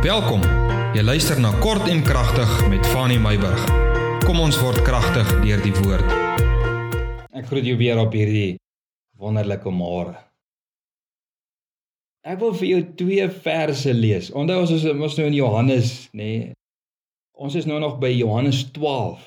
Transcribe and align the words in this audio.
Welkom. 0.00 0.40
Jy 0.96 1.02
luister 1.04 1.36
na 1.36 1.50
Kort 1.60 1.84
en 1.92 1.98
Kragtig 2.00 2.48
met 2.72 2.86
Fanny 2.88 3.18
Meyburg. 3.20 3.60
Kom 4.24 4.38
ons 4.40 4.56
word 4.56 4.78
kragtig 4.80 5.28
deur 5.42 5.60
die 5.60 5.72
woord. 5.76 6.12
Ek 7.36 7.44
groet 7.50 7.66
jou 7.68 7.74
weer 7.76 7.98
op 8.00 8.14
hierdie 8.16 8.54
wonderlike 9.20 9.68
môre. 9.68 10.14
Ek 12.24 12.40
wil 12.40 12.56
vir 12.56 12.68
jou 12.70 12.78
twee 13.02 13.26
verse 13.44 13.92
lees. 13.92 14.30
Onthou 14.32 14.62
ons 14.62 14.72
is 14.72 14.86
ons 14.88 15.18
nou 15.20 15.26
in 15.28 15.36
Johannes, 15.36 15.92
nê? 16.16 16.30
Nee. 16.30 16.54
Ons 17.36 17.58
is 17.60 17.68
nou 17.68 17.76
nog 17.84 17.98
by 18.00 18.08
Johannes 18.14 18.62
12. 18.72 19.20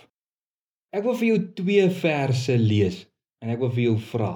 Ek 0.89 1.05
wil 1.05 1.19
vir 1.21 1.27
jou 1.27 1.37
twee 1.61 1.85
verse 1.99 2.57
lees 2.57 3.03
en 3.45 3.53
ek 3.53 3.61
wil 3.61 3.69
vir 3.77 3.91
jou 3.91 3.99
vra. 4.09 4.33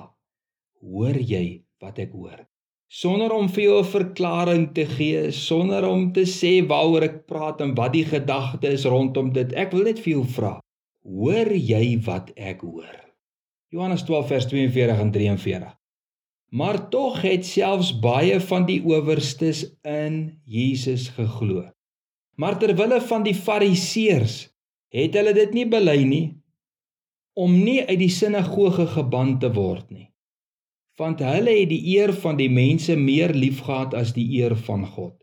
Hoor 0.86 1.18
jy 1.18 1.64
wat 1.82 1.98
ek 2.06 2.14
hoor? 2.14 2.46
Sonder 2.88 3.34
om 3.36 3.50
vir 3.50 3.64
jou 3.64 3.80
'n 3.80 3.92
verklaring 3.92 4.74
te 4.74 4.86
gee, 4.86 5.32
sonder 5.32 5.86
om 5.86 6.12
te 6.14 6.26
sê 6.26 6.66
waaroor 6.66 7.04
ek 7.04 7.26
praat 7.28 7.62
en 7.62 7.76
wat 7.76 7.94
die 7.94 8.06
gedagte 8.06 8.68
is 8.68 8.86
rondom 8.86 9.34
dit. 9.34 9.54
Ek 9.54 9.72
wil 9.72 9.84
net 9.84 10.00
vir 10.00 10.14
jou 10.14 10.24
vra. 10.24 10.60
Hoor 11.04 11.52
jy 11.52 12.00
wat 12.06 12.32
ek 12.36 12.62
hoor? 12.62 12.96
Johannes 13.70 14.04
12 14.04 14.28
vers 14.28 14.46
42 14.46 15.00
en 15.00 15.12
43. 15.12 15.74
Maar 16.52 16.90
tog 16.90 17.22
het 17.22 17.46
selfs 17.46 18.00
baie 18.00 18.40
van 18.40 18.66
die 18.66 18.82
owerstes 18.82 19.66
in 19.84 20.40
Jesus 20.46 21.10
geglo. 21.10 21.70
Maar 22.38 22.60
ter 22.60 22.76
wille 22.76 23.02
van 23.02 23.24
die 23.24 23.36
fariseërs 23.36 24.48
het 24.90 25.14
hulle 25.14 25.34
dit 25.34 25.54
nie 25.54 25.68
bely 25.68 26.04
nie 26.04 26.38
om 27.36 27.52
nie 27.52 27.82
uit 27.86 28.00
die 28.00 28.10
sinagoge 28.10 28.88
geban 28.88 29.40
te 29.40 29.52
word 29.54 29.90
nie 29.92 30.08
want 30.98 31.22
hulle 31.22 31.54
het 31.60 31.70
die 31.70 31.84
eer 31.96 32.14
van 32.24 32.40
die 32.40 32.50
mense 32.50 32.96
meer 32.98 33.34
liefgehad 33.34 33.94
as 33.98 34.16
die 34.18 34.26
eer 34.40 34.56
van 34.68 34.86
God. 34.86 35.14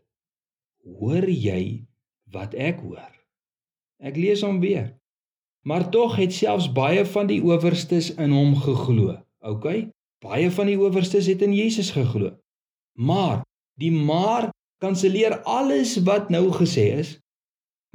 Hoor 0.85 1.27
jy 1.27 1.85
wat 2.31 2.55
ek 2.55 2.79
hoor? 2.85 3.11
Ek 3.99 4.15
lees 4.19 4.43
hom 4.45 4.61
weer. 4.63 4.93
Maar 5.65 5.89
tog 5.91 6.15
het 6.21 6.33
selfs 6.33 6.69
baie 6.71 7.03
van 7.09 7.27
die 7.27 7.41
owerstes 7.43 8.11
in 8.21 8.31
hom 8.35 8.53
geglo. 8.61 9.17
OK? 9.41 9.89
Baie 10.23 10.51
van 10.53 10.69
die 10.69 10.77
owerstes 10.79 11.27
het 11.31 11.41
in 11.41 11.55
Jesus 11.57 11.91
geglo. 11.95 12.35
Maar 12.95 13.41
die 13.81 13.91
maar 13.91 14.51
kanselleer 14.83 15.39
alles 15.43 15.97
wat 16.07 16.29
nou 16.29 16.47
gesê 16.53 16.91
is. 17.01 17.15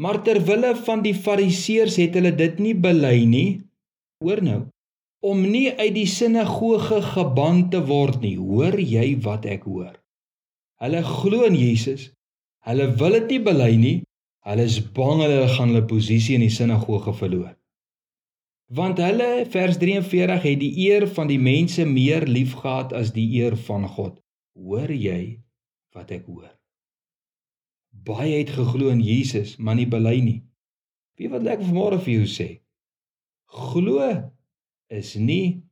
Maar 0.00 0.20
ter 0.26 0.40
wille 0.44 0.74
van 0.84 1.04
die 1.04 1.14
fariseërs 1.14 1.96
het 2.00 2.16
hulle 2.18 2.32
dit 2.36 2.58
nie 2.58 2.74
bely 2.74 3.24
nie. 3.28 3.48
Hoor 4.24 4.42
nou, 4.44 4.60
om 5.20 5.42
nie 5.44 5.68
uit 5.76 5.92
die 5.94 6.08
sinagoge 6.08 7.00
geban 7.12 7.66
te 7.72 7.82
word 7.84 8.20
nie. 8.24 8.36
Hoor 8.40 8.78
jy 8.80 9.12
wat 9.24 9.46
ek 9.48 9.66
hoor? 9.68 9.94
Hulle 10.80 11.02
glo 11.04 11.44
in 11.48 11.56
Jesus. 11.60 12.08
Hulle 12.64 12.88
wil 13.00 13.18
dit 13.20 13.34
nie 13.36 13.42
bely 13.44 13.72
nie. 13.80 13.96
Hulle 14.48 14.64
is 14.64 14.80
bang 14.80 15.20
hulle 15.20 15.48
gaan 15.52 15.74
hulle 15.74 15.84
posisie 15.88 16.38
in 16.38 16.44
die 16.46 16.52
sinagoge 16.52 17.12
verloor. 17.16 17.52
Want 18.72 19.02
hulle 19.02 19.44
vers 19.50 19.76
43 19.82 20.46
het 20.46 20.60
die 20.60 20.72
eer 20.86 21.08
van 21.10 21.28
die 21.28 21.40
mense 21.42 21.84
meer 21.84 22.24
liefgehad 22.28 22.94
as 22.96 23.12
die 23.12 23.26
eer 23.40 23.58
van 23.68 23.84
God. 23.88 24.16
Hoor 24.56 24.92
jy 24.94 25.40
wat 25.96 26.12
ek 26.14 26.28
hoor? 26.30 26.48
Baie 27.90 28.38
het 28.38 28.52
geglo 28.54 28.88
in 28.94 29.02
Jesus, 29.04 29.56
maar 29.58 29.76
nie 29.76 29.88
bely 29.90 30.20
nie. 30.24 30.38
Wie 31.18 31.28
wat 31.28 31.44
ek 31.50 31.64
vanmôre 31.66 31.98
vir 32.00 32.22
jou 32.22 32.28
sê? 32.30 32.48
Glo 33.50 33.98
is 34.90 35.14
nie 35.14 35.62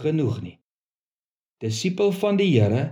genoeg 0.00 0.40
nie. 0.42 0.58
Disipel 1.62 2.12
van 2.12 2.40
die 2.40 2.50
Here 2.56 2.84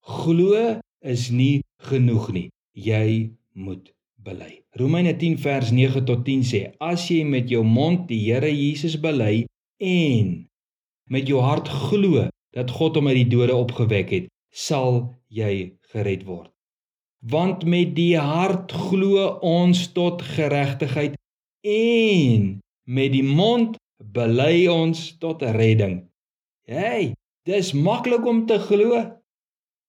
glo 0.00 0.80
is 1.00 1.28
nie 1.30 1.60
genoeg 1.88 2.30
nie. 2.34 2.48
Jy 2.74 3.30
moet 3.52 3.92
bely. 4.24 4.60
Romeine 4.80 5.14
10 5.16 5.38
vers 5.40 5.70
9 5.72 6.04
tot 6.08 6.24
10 6.26 6.44
sê: 6.46 6.60
As 6.80 7.06
jy 7.10 7.22
met 7.24 7.50
jou 7.52 7.62
mond 7.64 8.08
die 8.08 8.20
Here 8.26 8.50
Jesus 8.50 8.96
bely 9.00 9.44
en 9.80 10.32
met 11.10 11.28
jou 11.28 11.40
hart 11.42 11.68
glo 11.68 12.28
dat 12.56 12.70
God 12.70 12.98
hom 12.98 13.10
uit 13.10 13.22
die 13.22 13.30
dode 13.30 13.54
opgewek 13.54 14.10
het, 14.14 14.30
sal 14.50 15.14
jy 15.30 15.76
gered 15.92 16.24
word. 16.26 16.50
Want 17.20 17.66
met 17.68 17.92
die 17.96 18.16
hart 18.16 18.72
glo 18.72 19.26
ons 19.44 19.90
tot 19.92 20.22
geregtigheid 20.24 21.18
en 21.66 22.58
met 22.88 23.12
die 23.12 23.26
mond 23.26 23.76
bely 24.00 24.66
ons 24.68 25.16
tot 25.20 25.42
redding. 25.42 26.00
Hey, 26.64 27.14
dis 27.44 27.72
maklik 27.76 28.24
om 28.26 28.46
te 28.46 28.58
glo 28.58 29.04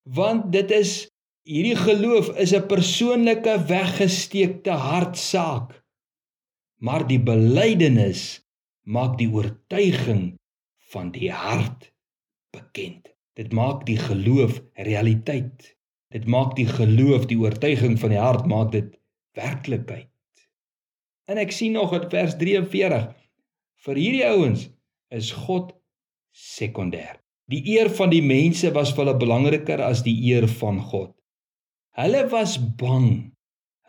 want 0.03 0.49
dit 0.51 0.71
is 0.73 1.11
hierdie 1.47 1.77
geloof 1.77 2.31
is 2.37 2.53
'n 2.53 2.67
persoonlike 2.67 3.53
weggesteekte 3.69 4.71
hartsaak. 4.71 5.77
Maar 6.81 7.07
die 7.07 7.19
belydenis 7.19 8.41
maak 8.83 9.17
die 9.17 9.29
oortuiging 9.29 10.37
van 10.91 11.11
die 11.11 11.31
hart 11.31 11.93
bekend. 12.51 13.13
Dit 13.33 13.53
maak 13.53 13.85
die 13.85 13.97
geloof 13.97 14.61
realiteit. 14.73 15.77
Dit 16.09 16.25
maak 16.27 16.55
die 16.55 16.67
geloof, 16.67 17.25
die 17.25 17.39
oortuiging 17.39 17.99
van 17.99 18.09
die 18.09 18.19
hart 18.19 18.45
maak 18.45 18.71
dit 18.71 18.97
werklikheid. 19.37 20.09
En 21.25 21.37
ek 21.37 21.51
sien 21.51 21.71
nog 21.71 21.93
in 21.93 22.09
vers 22.09 22.35
43 22.35 23.20
Vir 23.81 23.97
hierdie 23.97 24.25
ouens 24.29 24.67
is 25.09 25.31
God 25.33 25.71
sekondêr. 26.37 27.17
Die 27.49 27.63
eer 27.73 27.89
van 27.97 28.11
die 28.13 28.21
mense 28.21 28.69
was 28.75 28.91
vir 28.93 29.07
hulle 29.07 29.21
belangriker 29.23 29.81
as 29.81 30.03
die 30.05 30.13
eer 30.29 30.45
van 30.61 30.77
God. 30.91 31.15
Hulle 31.97 32.27
was 32.31 32.59
bang 32.79 33.31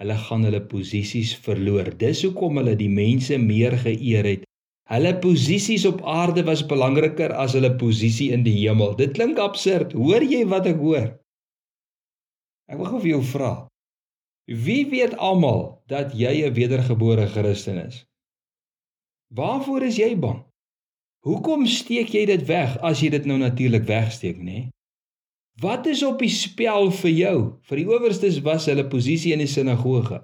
hulle 0.01 0.17
gaan 0.19 0.47
hulle 0.49 0.63
posisies 0.67 1.35
verloor. 1.45 1.93
Dis 2.01 2.25
hoekom 2.27 2.57
hulle 2.59 2.73
die 2.79 2.91
mense 2.91 3.37
meer 3.39 3.77
geëer 3.85 4.27
het. 4.27 4.47
Hulle 4.91 5.13
posisies 5.23 5.85
op 5.87 6.01
aarde 6.09 6.43
was 6.49 6.65
belangriker 6.67 7.35
as 7.39 7.55
hulle 7.55 7.71
posisie 7.79 8.33
in 8.35 8.43
die 8.49 8.57
hemel. 8.57 8.97
Dit 8.99 9.15
klink 9.19 9.39
absurd. 9.39 9.93
Hoor 9.95 10.25
jy 10.25 10.43
wat 10.51 10.67
ek 10.73 10.81
hoor? 10.81 11.13
Ek 12.73 12.81
wil 12.81 12.91
gou 12.95 13.03
vir 13.05 13.13
jou 13.13 13.23
vra. 13.35 13.53
Wie 14.49 14.83
weet 14.91 15.15
almal 15.21 15.85
dat 15.93 16.17
jy 16.19 16.49
'n 16.49 16.57
wedergebore 16.57 17.29
Christen 17.37 17.79
is? 17.85 18.03
Waarvoor 19.33 19.87
is 19.89 19.97
jy 19.97 20.13
bang? 20.17 20.43
Hoekom 21.25 21.67
steek 21.67 22.13
jy 22.13 22.27
dit 22.27 22.43
weg 22.49 22.77
as 22.85 23.01
jy 23.01 23.13
dit 23.15 23.25
nou 23.27 23.39
natuurlik 23.39 23.87
wegsteek, 23.89 24.43
nê? 24.43 24.69
Wat 25.61 25.87
is 25.87 26.03
op 26.03 26.19
die 26.21 26.33
spel 26.33 26.91
vir 26.91 27.13
jou? 27.13 27.37
Vir 27.69 27.81
die 27.81 27.89
owerstes 27.89 28.41
was 28.45 28.67
hulle 28.69 28.85
posisie 28.89 29.33
in 29.33 29.45
die 29.45 29.51
sinagoge 29.51 30.21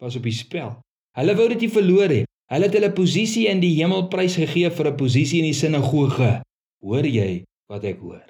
was 0.00 0.16
op 0.16 0.24
die 0.24 0.34
spel. 0.34 0.78
Hulle 1.18 1.36
wou 1.36 1.46
dit 1.52 1.66
nie 1.66 1.72
verloor 1.72 2.12
hê. 2.12 2.24
Hulle 2.50 2.66
het 2.66 2.76
hulle 2.78 2.90
posisie 2.96 3.46
in 3.50 3.60
die 3.62 3.74
hemel 3.76 4.08
prys 4.12 4.38
gegee 4.40 4.70
vir 4.70 4.88
'n 4.90 4.96
posisie 4.96 5.40
in 5.42 5.50
die 5.50 5.60
sinagoge. 5.62 6.42
Hoor 6.82 7.06
jy 7.06 7.44
wat 7.68 7.84
ek 7.84 7.98
hoor? 8.00 8.26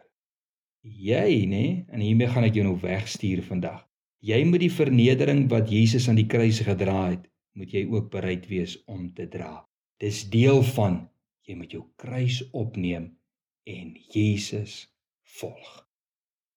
Jy, 0.82 1.46
nê, 1.46 1.84
en 1.92 2.00
hiermee 2.00 2.26
gaan 2.26 2.44
ek 2.44 2.54
jou 2.54 2.64
nou 2.64 2.76
wegstuur 2.76 3.42
vandag. 3.42 3.86
Jy 4.20 4.44
moet 4.44 4.60
die 4.60 4.72
vernedering 4.72 5.48
wat 5.48 5.70
Jesus 5.70 6.08
aan 6.08 6.16
die 6.16 6.26
kruis 6.26 6.60
gedra 6.60 7.10
het, 7.10 7.28
moet 7.54 7.72
jy 7.72 7.86
ook 7.86 8.10
bereid 8.10 8.48
wees 8.48 8.82
om 8.86 9.12
te 9.14 9.28
dra. 9.28 9.69
Dis 10.00 10.22
deel 10.32 10.62
van 10.72 11.02
jy 11.44 11.54
moet 11.60 11.74
jou 11.76 11.82
kruis 12.00 12.40
opneem 12.56 13.10
en 13.68 13.88
Jesus 14.14 14.86
volg. 15.36 15.89